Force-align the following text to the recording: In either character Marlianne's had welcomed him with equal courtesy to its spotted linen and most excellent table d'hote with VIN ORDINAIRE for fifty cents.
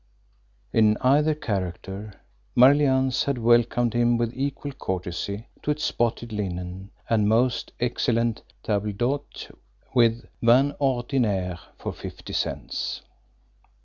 In 0.73 0.97
either 1.01 1.35
character 1.35 2.19
Marlianne's 2.57 3.25
had 3.25 3.37
welcomed 3.37 3.93
him 3.93 4.17
with 4.17 4.33
equal 4.35 4.71
courtesy 4.71 5.45
to 5.61 5.69
its 5.69 5.83
spotted 5.83 6.33
linen 6.33 6.89
and 7.07 7.29
most 7.29 7.71
excellent 7.79 8.41
table 8.63 8.93
d'hote 8.93 9.51
with 9.93 10.25
VIN 10.41 10.73
ORDINAIRE 10.79 11.59
for 11.77 11.93
fifty 11.93 12.33
cents. 12.33 13.03